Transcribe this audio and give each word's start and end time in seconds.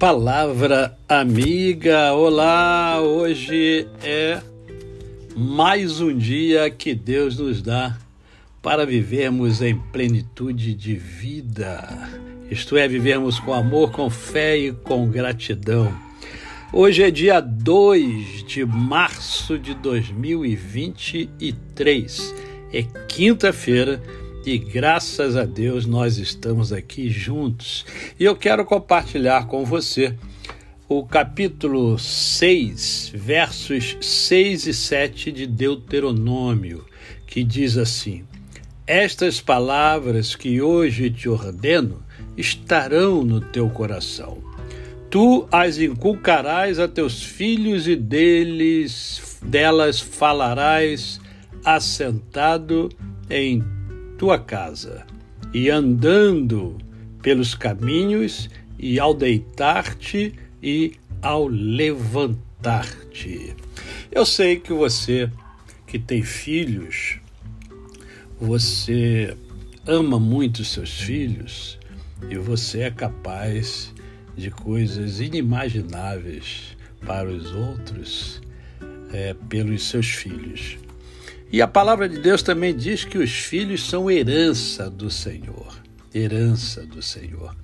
Palavra 0.00 0.98
amiga, 1.06 2.14
olá! 2.14 2.98
Hoje 3.02 3.86
é 4.02 4.40
mais 5.36 6.00
um 6.00 6.16
dia 6.16 6.70
que 6.70 6.94
Deus 6.94 7.36
nos 7.36 7.60
dá 7.60 7.98
para 8.62 8.86
vivermos 8.86 9.60
em 9.60 9.76
plenitude 9.76 10.72
de 10.72 10.96
vida, 10.96 12.08
isto 12.50 12.78
é, 12.78 12.88
vivermos 12.88 13.38
com 13.38 13.52
amor, 13.52 13.90
com 13.90 14.08
fé 14.08 14.56
e 14.56 14.72
com 14.72 15.06
gratidão. 15.06 15.94
Hoje 16.72 17.02
é 17.02 17.10
dia 17.10 17.38
2 17.38 18.44
de 18.44 18.64
março 18.64 19.58
de 19.58 19.74
2023, 19.74 22.34
é 22.72 22.84
quinta-feira 23.06 24.02
e 24.44 24.56
graças 24.56 25.36
a 25.36 25.44
Deus 25.44 25.86
nós 25.86 26.16
estamos 26.16 26.72
aqui 26.72 27.10
juntos. 27.10 27.84
E 28.18 28.24
eu 28.24 28.34
quero 28.34 28.64
compartilhar 28.64 29.46
com 29.46 29.64
você 29.64 30.14
o 30.88 31.04
capítulo 31.04 31.98
6, 31.98 33.12
versos 33.14 33.96
6 34.00 34.66
e 34.66 34.74
7 34.74 35.32
de 35.32 35.46
Deuteronômio, 35.46 36.84
que 37.26 37.44
diz 37.44 37.76
assim: 37.76 38.24
Estas 38.86 39.40
palavras 39.40 40.34
que 40.34 40.60
hoje 40.62 41.10
te 41.10 41.28
ordeno 41.28 42.02
estarão 42.36 43.22
no 43.22 43.40
teu 43.40 43.68
coração. 43.68 44.38
Tu 45.10 45.46
as 45.50 45.78
inculcarás 45.78 46.78
a 46.78 46.88
teus 46.88 47.22
filhos 47.22 47.86
e 47.86 47.96
deles 47.96 49.38
delas 49.42 50.00
falarás 50.00 51.20
assentado 51.64 52.88
em 53.28 53.62
tua 54.20 54.38
casa, 54.38 55.04
e 55.50 55.70
andando 55.70 56.76
pelos 57.22 57.54
caminhos, 57.54 58.50
e 58.78 59.00
ao 59.00 59.14
deitar-te 59.14 60.34
e 60.62 60.92
ao 61.22 61.48
levantar-te. 61.48 63.56
Eu 64.12 64.26
sei 64.26 64.60
que 64.60 64.74
você 64.74 65.30
que 65.86 65.98
tem 65.98 66.22
filhos, 66.22 67.18
você 68.38 69.34
ama 69.86 70.20
muito 70.20 70.66
seus 70.66 71.00
filhos 71.00 71.78
e 72.28 72.36
você 72.36 72.80
é 72.80 72.90
capaz 72.90 73.90
de 74.36 74.50
coisas 74.50 75.18
inimagináveis 75.18 76.76
para 77.06 77.26
os 77.26 77.54
outros 77.54 78.42
é, 79.14 79.34
pelos 79.48 79.84
seus 79.84 80.10
filhos. 80.10 80.76
E 81.52 81.60
a 81.60 81.66
palavra 81.66 82.08
de 82.08 82.18
Deus 82.18 82.42
também 82.42 82.74
diz 82.74 83.04
que 83.04 83.18
os 83.18 83.30
filhos 83.30 83.88
são 83.88 84.10
herança 84.10 84.88
do 84.88 85.10
Senhor. 85.10 85.80
Herança 86.14 86.86
do 86.86 87.02
Senhor. 87.02 87.56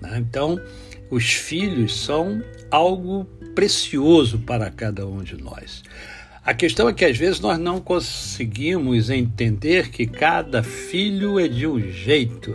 Né? 0.00 0.18
Então, 0.18 0.60
os 1.10 1.32
filhos 1.32 1.98
são 1.98 2.42
algo 2.70 3.24
precioso 3.54 4.38
para 4.40 4.70
cada 4.70 5.06
um 5.06 5.22
de 5.22 5.36
nós. 5.36 5.82
A 6.44 6.52
questão 6.52 6.86
é 6.86 6.92
que 6.92 7.04
às 7.06 7.16
vezes 7.16 7.40
nós 7.40 7.58
não 7.58 7.80
conseguimos 7.80 9.08
entender 9.08 9.88
que 9.88 10.06
cada 10.06 10.62
filho 10.62 11.40
é 11.40 11.48
de 11.48 11.66
um 11.66 11.80
jeito. 11.80 12.54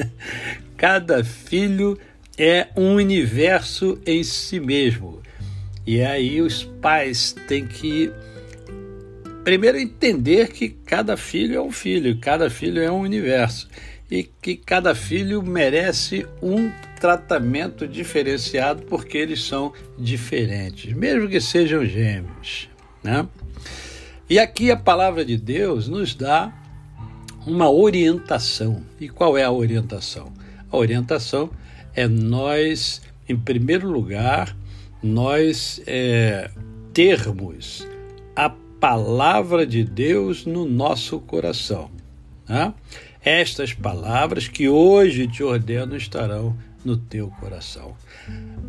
cada 0.76 1.24
filho 1.24 1.98
é 2.36 2.68
um 2.76 2.96
universo 2.96 3.98
em 4.04 4.22
si 4.22 4.60
mesmo. 4.60 5.22
E 5.86 6.02
aí 6.02 6.42
os 6.42 6.64
pais 6.64 7.34
têm 7.46 7.66
que 7.66 8.12
primeiro 9.48 9.78
entender 9.78 10.48
que 10.48 10.68
cada 10.68 11.16
filho 11.16 11.56
é 11.56 11.62
um 11.62 11.72
filho, 11.72 12.18
cada 12.20 12.50
filho 12.50 12.82
é 12.82 12.92
um 12.92 13.00
universo 13.00 13.66
e 14.10 14.22
que 14.22 14.54
cada 14.54 14.94
filho 14.94 15.42
merece 15.42 16.26
um 16.42 16.70
tratamento 17.00 17.88
diferenciado 17.88 18.82
porque 18.82 19.16
eles 19.16 19.42
são 19.42 19.72
diferentes, 19.98 20.92
mesmo 20.92 21.26
que 21.30 21.40
sejam 21.40 21.82
gêmeos, 21.86 22.68
né? 23.02 23.26
E 24.28 24.38
aqui 24.38 24.70
a 24.70 24.76
palavra 24.76 25.24
de 25.24 25.38
Deus 25.38 25.88
nos 25.88 26.14
dá 26.14 26.52
uma 27.46 27.70
orientação. 27.70 28.82
E 29.00 29.08
qual 29.08 29.38
é 29.38 29.44
a 29.44 29.50
orientação? 29.50 30.30
A 30.70 30.76
orientação 30.76 31.48
é 31.94 32.06
nós, 32.06 33.00
em 33.26 33.34
primeiro 33.34 33.90
lugar, 33.90 34.54
nós 35.02 35.80
é, 35.86 36.50
termos 36.92 37.88
a 38.36 38.54
palavra 38.80 39.66
de 39.66 39.84
Deus 39.84 40.46
no 40.46 40.64
nosso 40.64 41.18
coração. 41.20 41.90
Né? 42.48 42.72
Estas 43.22 43.72
palavras 43.72 44.48
que 44.48 44.68
hoje 44.68 45.26
te 45.26 45.42
ordeno 45.42 45.96
estarão 45.96 46.56
no 46.84 46.96
teu 46.96 47.28
coração. 47.40 47.96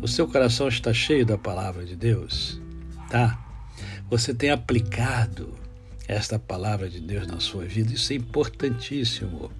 O 0.02 0.08
seu 0.08 0.26
coração 0.26 0.68
está 0.68 0.92
cheio 0.92 1.24
da 1.24 1.38
palavra 1.38 1.84
de 1.84 1.94
Deus? 1.94 2.60
Tá? 3.08 3.38
Você 4.10 4.34
tem 4.34 4.50
aplicado 4.50 5.54
esta 6.08 6.38
palavra 6.38 6.88
de 6.88 7.00
Deus 7.00 7.26
na 7.26 7.38
sua 7.38 7.64
vida? 7.64 7.92
Isso 7.92 8.12
é 8.12 8.16
importantíssimo. 8.16 9.50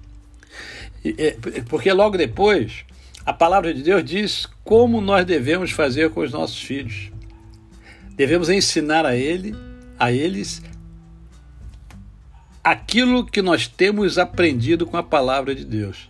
Porque 1.69 1.91
logo 1.93 2.17
depois, 2.17 2.83
a 3.25 3.31
palavra 3.31 3.73
de 3.73 3.81
Deus 3.81 4.03
diz 4.03 4.47
como 4.63 4.99
nós 4.99 5.25
devemos 5.25 5.71
fazer 5.71 6.09
com 6.09 6.19
os 6.19 6.31
nossos 6.31 6.61
filhos. 6.61 7.09
Devemos 8.15 8.49
ensinar 8.49 9.05
a 9.05 9.15
ele 9.15 9.55
a 10.01 10.11
eles 10.11 10.63
aquilo 12.63 13.23
que 13.23 13.39
nós 13.39 13.67
temos 13.67 14.17
aprendido 14.17 14.87
com 14.87 14.97
a 14.97 15.03
palavra 15.03 15.53
de 15.53 15.63
Deus. 15.63 16.09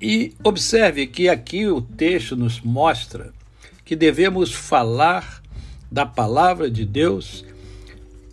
E 0.00 0.34
observe 0.42 1.06
que 1.06 1.28
aqui 1.28 1.68
o 1.68 1.80
texto 1.80 2.34
nos 2.34 2.60
mostra 2.60 3.32
que 3.84 3.94
devemos 3.94 4.52
falar 4.52 5.40
da 5.88 6.04
palavra 6.04 6.68
de 6.68 6.84
Deus 6.84 7.44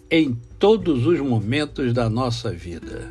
em 0.10 0.36
todos 0.58 1.06
os 1.06 1.20
momentos 1.20 1.94
da 1.94 2.10
nossa 2.10 2.52
vida. 2.52 3.08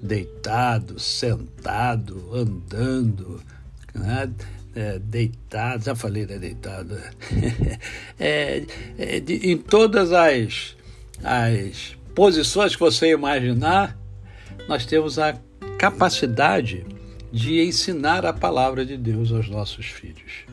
Deitado, 0.00 1.00
sentado, 1.00 2.30
andando, 2.32 3.42
né? 3.92 4.30
É, 4.76 4.98
deitado, 4.98 5.84
já 5.84 5.94
falei 5.94 6.26
da 6.26 6.36
deitada, 6.36 7.02
é, 8.20 8.62
é, 8.98 9.20
de, 9.20 9.50
em 9.50 9.56
todas 9.56 10.12
as, 10.12 10.76
as 11.24 11.96
posições 12.14 12.74
que 12.76 12.80
você 12.80 13.10
imaginar, 13.10 13.96
nós 14.68 14.84
temos 14.84 15.18
a 15.18 15.38
capacidade 15.78 16.84
de 17.32 17.62
ensinar 17.62 18.24
a 18.24 18.32
palavra 18.32 18.84
de 18.84 18.96
Deus 18.96 19.32
aos 19.32 19.48
nossos 19.48 19.86
filhos. 19.86 20.44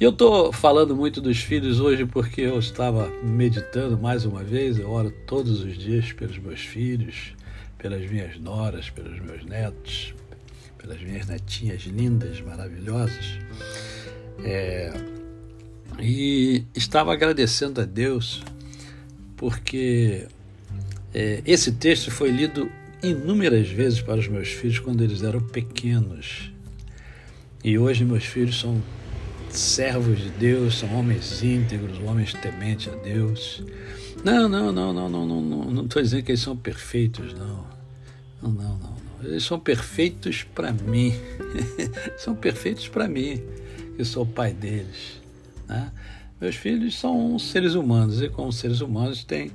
E 0.00 0.04
eu 0.04 0.10
estou 0.10 0.52
falando 0.52 0.94
muito 0.94 1.20
dos 1.20 1.38
filhos 1.38 1.80
hoje 1.80 2.06
porque 2.06 2.42
eu 2.42 2.58
estava 2.58 3.10
meditando 3.22 3.98
mais 3.98 4.24
uma 4.24 4.44
vez, 4.44 4.78
eu 4.78 4.90
oro 4.90 5.10
todos 5.26 5.62
os 5.62 5.76
dias 5.76 6.12
pelos 6.12 6.38
meus 6.38 6.60
filhos, 6.60 7.34
pelas 7.76 8.08
minhas 8.08 8.38
noras, 8.38 8.90
pelos 8.90 9.18
meus 9.18 9.44
netos, 9.44 10.14
pelas 10.78 11.00
minhas 11.02 11.26
netinhas 11.26 11.82
lindas, 11.82 12.40
maravilhosas. 12.40 13.38
É, 14.44 14.92
e 15.98 16.64
estava 16.74 17.12
agradecendo 17.12 17.80
a 17.80 17.84
Deus 17.84 18.42
porque 19.36 20.26
é, 21.12 21.42
esse 21.44 21.72
texto 21.72 22.10
foi 22.10 22.30
lido 22.30 22.70
inúmeras 23.02 23.68
vezes 23.68 24.00
para 24.00 24.18
os 24.18 24.28
meus 24.28 24.48
filhos 24.48 24.78
quando 24.78 25.02
eles 25.02 25.22
eram 25.22 25.40
pequenos. 25.40 26.52
E 27.62 27.78
hoje 27.78 28.04
meus 28.04 28.24
filhos 28.24 28.58
são 28.58 28.82
servos 29.50 30.18
de 30.18 30.30
Deus, 30.30 30.78
são 30.78 30.94
homens 30.94 31.42
íntegros, 31.42 31.98
homens 32.00 32.34
tementes 32.34 32.92
a 32.92 32.96
Deus. 32.96 33.62
Não, 34.24 34.48
não, 34.48 34.72
não, 34.72 34.92
não, 34.92 35.08
não, 35.08 35.26
não, 35.26 35.64
não 35.70 35.84
estou 35.84 36.02
dizendo 36.02 36.22
que 36.24 36.32
eles 36.32 36.40
são 36.40 36.56
perfeitos, 36.56 37.32
não. 37.34 37.66
Não, 38.42 38.50
não, 38.50 38.78
não. 38.78 39.07
Eles 39.22 39.44
são 39.44 39.58
perfeitos 39.58 40.42
para 40.42 40.72
mim. 40.72 41.12
são 42.16 42.34
perfeitos 42.34 42.88
para 42.88 43.08
mim, 43.08 43.42
que 43.96 44.04
sou 44.04 44.22
o 44.22 44.26
pai 44.26 44.52
deles. 44.52 45.20
Né? 45.66 45.92
Meus 46.40 46.54
filhos 46.54 46.98
são 46.98 47.38
seres 47.38 47.74
humanos 47.74 48.22
e, 48.22 48.28
como 48.28 48.52
seres 48.52 48.80
humanos, 48.80 49.24
têm 49.24 49.50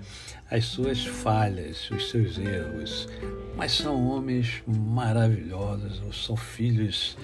as 0.51 0.65
suas 0.65 1.05
falhas, 1.05 1.89
os 1.89 2.09
seus 2.09 2.37
erros, 2.37 3.07
mas 3.55 3.71
são 3.71 4.07
homens 4.09 4.61
maravilhosos, 4.67 6.25
são 6.25 6.35
filhos 6.35 7.17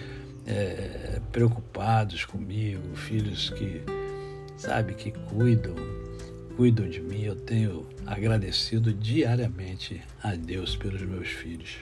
é, 0.47 1.21
preocupados 1.31 2.25
comigo, 2.25 2.95
filhos 2.95 3.50
que, 3.51 3.81
sabe, 4.57 4.94
que 4.94 5.12
cuidam, 5.12 5.75
cuidam 6.56 6.89
de 6.89 7.01
mim. 7.01 7.21
Eu 7.21 7.36
tenho 7.36 7.86
agradecido 8.06 8.94
diariamente 8.94 10.01
a 10.24 10.36
Deus 10.36 10.75
pelos 10.75 11.01
meus 11.01 11.27
filhos. 11.27 11.77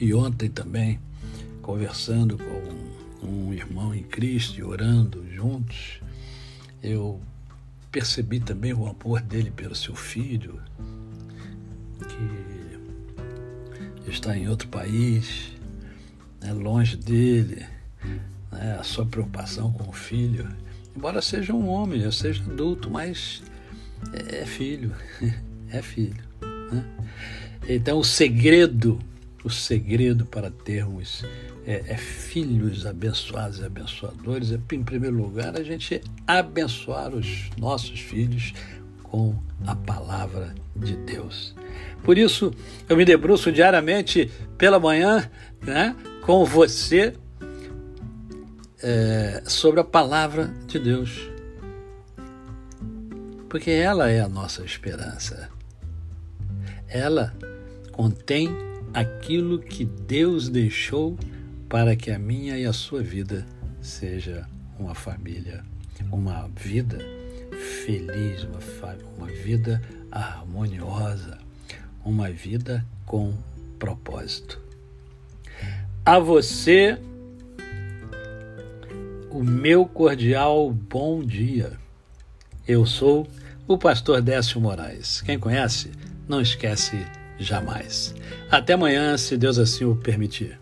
E 0.00 0.12
ontem 0.14 0.48
também, 0.48 0.98
conversando 1.60 2.38
com 2.38 3.26
um 3.26 3.52
irmão 3.52 3.94
em 3.94 4.02
Cristo 4.02 4.58
e 4.58 4.64
orando 4.64 5.26
juntos, 5.30 6.00
eu 6.82 7.20
percebi 7.92 8.40
também 8.40 8.72
o 8.72 8.86
amor 8.86 9.20
dele 9.20 9.50
pelo 9.50 9.74
seu 9.74 9.94
filho, 9.94 10.58
que 12.08 12.40
está 14.10 14.34
em 14.34 14.48
outro 14.48 14.68
país, 14.68 15.52
né, 16.40 16.50
longe 16.54 16.96
dele, 16.96 17.66
né, 18.50 18.78
a 18.80 18.82
sua 18.82 19.04
preocupação 19.04 19.70
com 19.70 19.90
o 19.90 19.92
filho, 19.92 20.48
embora 20.96 21.20
seja 21.20 21.52
um 21.52 21.68
homem, 21.68 22.00
eu 22.00 22.10
seja 22.10 22.42
adulto, 22.42 22.90
mas 22.90 23.42
é, 24.14 24.40
é 24.40 24.46
filho, 24.46 24.94
é 25.68 25.82
filho. 25.82 26.24
Né? 26.72 26.86
Então 27.68 27.98
o 27.98 28.04
segredo, 28.04 28.98
o 29.42 29.50
segredo 29.50 30.24
para 30.26 30.50
termos 30.50 31.24
é, 31.66 31.82
é, 31.86 31.96
filhos 31.96 32.86
abençoados 32.86 33.58
e 33.58 33.64
abençoadores 33.64 34.52
é, 34.52 34.58
em 34.72 34.82
primeiro 34.82 35.16
lugar, 35.16 35.58
a 35.58 35.62
gente 35.62 36.00
abençoar 36.26 37.14
os 37.14 37.50
nossos 37.56 38.00
filhos 38.00 38.52
com 39.02 39.34
a 39.66 39.74
palavra 39.74 40.54
de 40.76 40.96
Deus. 40.96 41.54
Por 42.02 42.16
isso, 42.16 42.52
eu 42.88 42.96
me 42.96 43.04
debruço 43.04 43.50
diariamente 43.50 44.30
pela 44.56 44.78
manhã 44.78 45.30
né, 45.62 45.96
com 46.22 46.44
você 46.44 47.14
é, 48.82 49.42
sobre 49.46 49.80
a 49.80 49.84
palavra 49.84 50.52
de 50.66 50.78
Deus. 50.78 51.28
Porque 53.48 53.70
ela 53.70 54.08
é 54.08 54.20
a 54.20 54.28
nossa 54.28 54.64
esperança. 54.64 55.50
Ela 56.88 57.34
contém 57.92 58.69
aquilo 58.92 59.58
que 59.58 59.84
Deus 59.84 60.48
deixou 60.48 61.18
para 61.68 61.94
que 61.94 62.10
a 62.10 62.18
minha 62.18 62.58
e 62.58 62.66
a 62.66 62.72
sua 62.72 63.02
vida 63.02 63.46
seja 63.80 64.46
uma 64.78 64.94
família, 64.94 65.64
uma 66.10 66.48
vida 66.56 66.98
feliz, 67.84 68.44
uma, 68.44 68.58
uma 69.16 69.26
vida 69.26 69.80
harmoniosa, 70.10 71.38
uma 72.04 72.30
vida 72.30 72.84
com 73.06 73.32
propósito. 73.78 74.60
A 76.04 76.18
você, 76.18 76.98
o 79.30 79.44
meu 79.44 79.86
cordial 79.86 80.70
bom 80.72 81.22
dia. 81.22 81.78
Eu 82.66 82.86
sou 82.86 83.28
o 83.68 83.78
pastor 83.78 84.20
Décio 84.20 84.60
Moraes. 84.60 85.20
Quem 85.20 85.38
conhece, 85.38 85.90
não 86.28 86.40
esquece 86.40 86.96
jamais. 87.44 88.14
Até 88.50 88.74
amanhã, 88.74 89.16
se 89.16 89.36
Deus 89.36 89.58
assim 89.58 89.84
o 89.84 89.96
permitir. 89.96 90.59